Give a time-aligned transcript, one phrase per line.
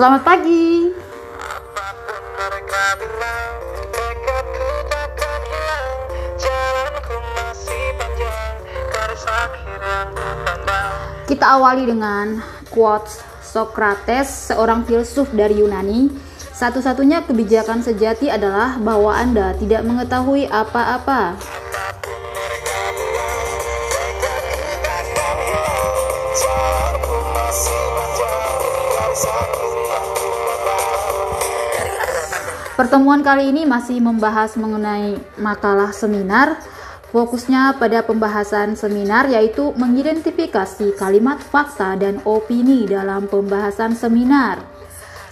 [0.00, 0.88] Selamat pagi.
[11.28, 12.40] Kita awali dengan
[12.72, 16.08] quotes Socrates, seorang filsuf dari Yunani.
[16.56, 21.36] Satu-satunya kebijakan sejati adalah bahwa Anda tidak mengetahui apa-apa.
[32.80, 36.56] Pertemuan kali ini masih membahas mengenai makalah seminar.
[37.12, 44.64] Fokusnya pada pembahasan seminar yaitu mengidentifikasi kalimat fakta dan opini dalam pembahasan seminar.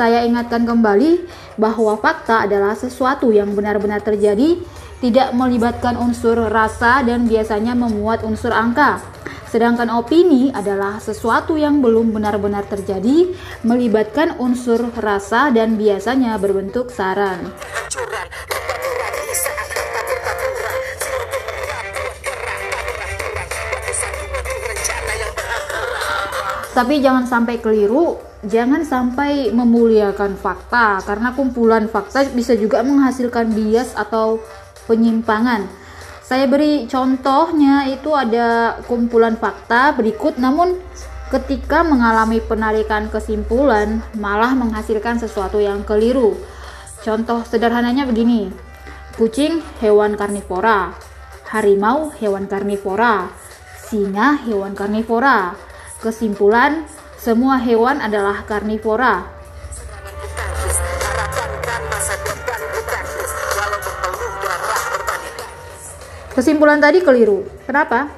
[0.00, 1.28] Saya ingatkan kembali
[1.60, 4.56] bahwa fakta adalah sesuatu yang benar-benar terjadi,
[5.04, 9.04] tidak melibatkan unsur rasa dan biasanya memuat unsur angka.
[9.52, 13.28] Sedangkan opini adalah sesuatu yang belum benar-benar terjadi,
[13.60, 17.52] melibatkan unsur rasa dan biasanya berbentuk saran.
[26.72, 33.92] Tapi jangan sampai keliru, jangan sampai memuliakan fakta karena kumpulan fakta bisa juga menghasilkan bias
[33.92, 34.40] atau
[34.88, 35.68] penyimpangan.
[36.24, 40.78] Saya beri contohnya itu ada kumpulan fakta berikut namun
[41.30, 46.38] ketika mengalami penarikan kesimpulan malah menghasilkan sesuatu yang keliru.
[47.00, 48.52] Contoh sederhananya begini.
[49.18, 50.96] Kucing hewan karnivora,
[51.50, 53.28] harimau hewan karnivora,
[53.76, 55.54] singa hewan karnivora.
[56.00, 56.88] Kesimpulan,
[57.20, 59.28] semua hewan adalah karnivora.
[66.32, 67.44] Kesimpulan tadi keliru.
[67.68, 68.08] Kenapa?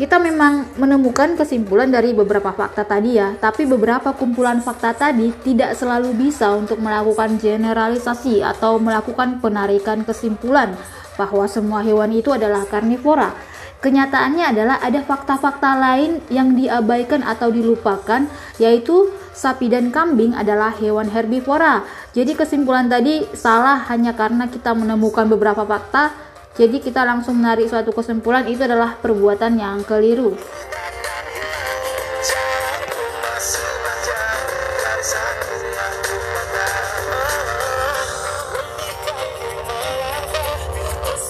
[0.00, 5.76] Kita memang menemukan kesimpulan dari beberapa fakta tadi ya, tapi beberapa kumpulan fakta tadi tidak
[5.76, 10.72] selalu bisa untuk melakukan generalisasi atau melakukan penarikan kesimpulan
[11.20, 13.34] bahwa semua hewan itu adalah karnivora.
[13.78, 18.26] Kenyataannya adalah ada fakta-fakta lain yang diabaikan atau dilupakan,
[18.58, 21.86] yaitu sapi dan kambing adalah hewan herbivora.
[22.10, 26.10] Jadi kesimpulan tadi salah hanya karena kita menemukan beberapa fakta,
[26.58, 30.34] jadi kita langsung menarik suatu kesimpulan itu adalah perbuatan yang keliru.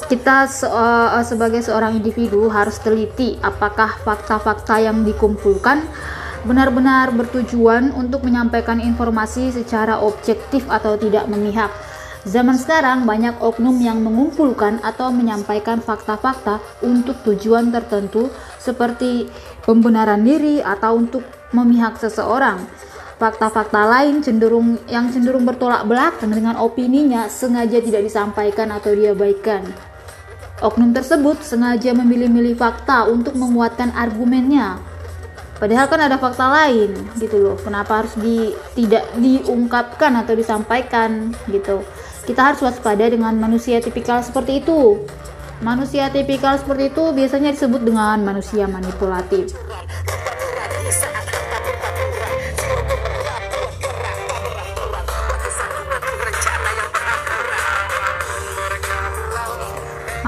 [0.08, 5.84] Kita se- eh, sebagai seorang individu harus teliti apakah fakta-fakta yang dikumpulkan
[6.48, 11.69] benar-benar bertujuan untuk menyampaikan informasi secara objektif atau tidak memihak.
[12.24, 19.28] Zaman sekarang banyak oknum yang mengumpulkan atau menyampaikan fakta-fakta untuk tujuan tertentu seperti
[19.64, 22.64] pembenaran diri atau untuk memihak seseorang.
[23.19, 29.88] Fakta-fakta lain cenderung yang cenderung bertolak belakang dengan opininya sengaja tidak disampaikan atau diabaikan.
[30.58, 34.82] Oknum tersebut sengaja memilih-milih fakta untuk menguatkan argumennya.
[35.58, 37.56] Padahal kan ada fakta lain gitu loh.
[37.58, 41.86] Kenapa harus di tidak diungkapkan atau disampaikan gitu.
[42.26, 45.02] Kita harus waspada dengan manusia tipikal seperti itu.
[45.62, 49.54] Manusia tipikal seperti itu biasanya disebut dengan manusia manipulatif.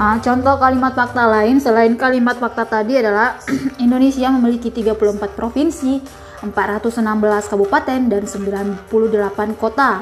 [0.01, 3.37] Bilang Ah, contoh kalimat fakta lain selain kalimat fakta tadi adalah
[3.85, 6.01] Indonesia memiliki 34 provinsi,
[6.41, 10.01] 416 kabupaten, dan 98 kota.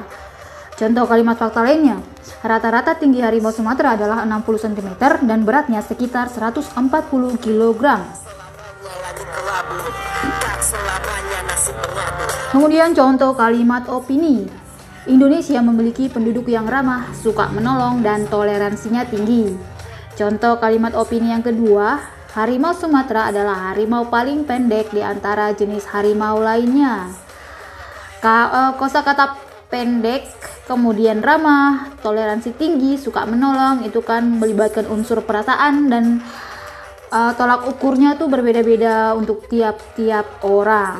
[0.79, 1.99] Contoh kalimat fakta lainnya,
[2.39, 4.89] rata-rata tinggi harimau Sumatera adalah 60 cm
[5.27, 6.79] dan beratnya sekitar 140
[7.35, 7.83] kg.
[12.55, 14.47] Kemudian contoh kalimat opini.
[15.11, 19.78] Indonesia memiliki penduduk yang ramah, suka menolong, dan toleransinya tinggi.
[20.19, 21.96] Contoh kalimat opini yang kedua,
[22.35, 27.08] harimau Sumatera adalah harimau paling pendek di antara jenis harimau lainnya.
[28.20, 29.40] Ka- eh, kosakata
[29.72, 30.28] pendek,
[30.67, 36.20] kemudian ramah, toleransi tinggi, suka menolong, itu kan melibatkan unsur perasaan dan
[37.16, 40.99] eh, tolak ukurnya tuh berbeda-beda untuk tiap-tiap orang.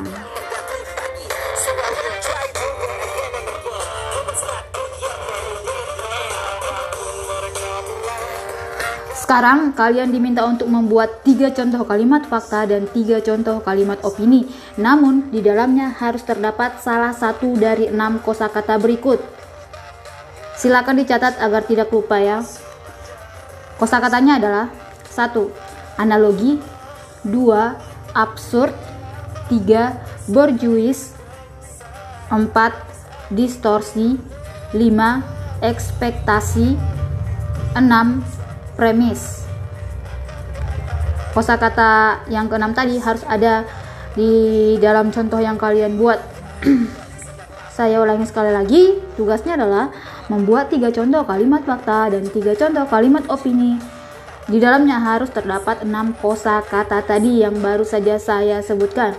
[9.30, 14.50] Sekarang kalian diminta untuk membuat tiga contoh kalimat fakta dan tiga contoh kalimat opini.
[14.74, 19.22] Namun di dalamnya harus terdapat salah satu dari enam kosakata berikut.
[20.58, 22.42] Silakan dicatat agar tidak lupa ya.
[23.78, 24.66] Kosakatanya adalah
[25.06, 25.54] satu
[25.94, 26.58] Analogi
[27.22, 27.30] 2.
[28.18, 28.74] Absurd
[29.46, 30.26] 3.
[30.26, 31.14] Borjuis
[32.34, 32.50] 4.
[33.30, 34.18] distorsi
[34.74, 36.74] 5 ekspektasi
[37.78, 38.39] 6
[38.80, 39.44] premis
[41.36, 43.68] kosakata yang keenam tadi harus ada
[44.16, 46.16] di dalam contoh yang kalian buat
[47.76, 49.92] saya ulangi sekali lagi tugasnya adalah
[50.32, 53.76] membuat tiga contoh kalimat fakta dan tiga contoh kalimat opini
[54.50, 59.14] di dalamnya harus terdapat enam kosakata tadi yang baru saja saya sebutkan.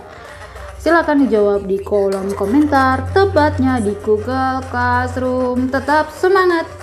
[0.76, 5.72] Silakan dijawab di kolom komentar, tepatnya di Google Classroom.
[5.72, 6.81] Tetap semangat!